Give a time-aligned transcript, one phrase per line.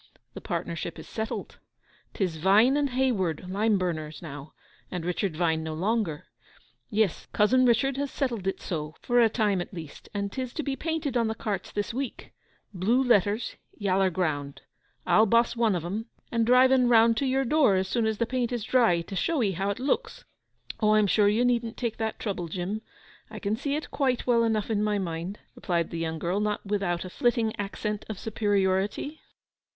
[0.33, 1.59] 'The partnership is settled.
[2.15, 4.51] 'Tis "Vine and Hayward, lime burners," now,
[4.89, 6.25] and "Richard Vine" no longer.
[6.89, 10.63] Yes, Cousin Richard has settled it so, for a time at least, and 'tis to
[10.63, 14.63] be painted on the carts this week—blue letters—yaller ground.
[15.05, 18.17] I'll boss one of 'em, and drive en round to your door as soon as
[18.17, 20.25] the paint is dry, to show 'ee how it looks?'
[20.79, 22.81] 'Oh, I am sure you needn't take that trouble, Jim;
[23.29, 27.05] I can see it quite well enough in my mind,' replied the young girl—not without
[27.05, 29.21] a flitting accent of superiority.